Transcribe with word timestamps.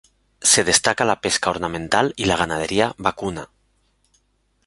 Se 0.41 0.63
destaca 0.63 1.05
la 1.05 1.21
pesca 1.21 1.51
ornamental 1.51 2.13
y 2.17 2.25
la 2.25 2.35
ganadería 2.35 2.95
vacuna. 2.97 3.51